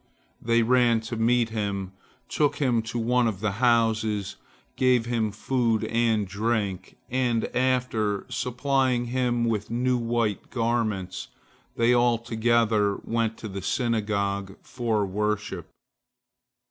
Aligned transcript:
They 0.41 0.63
ran 0.63 0.99
to 1.01 1.15
meet 1.15 1.49
him, 1.49 1.91
took 2.27 2.55
him 2.55 2.81
to 2.81 2.97
one 2.97 3.27
of 3.27 3.39
the 3.39 3.51
houses, 3.61 4.35
gave 4.75 5.05
him 5.05 5.31
food 5.31 5.83
and 5.83 6.27
drink, 6.27 6.97
and, 7.07 7.45
after 7.55 8.25
supplying 8.27 9.05
him 9.13 9.45
with 9.45 9.69
new 9.69 9.99
white 9.99 10.49
garments, 10.49 11.27
they 11.75 11.93
all 11.93 12.17
together 12.17 12.95
went 13.03 13.37
to 13.37 13.47
the 13.47 13.61
synagogue 13.61 14.55
for 14.63 15.05
worship. 15.05 15.69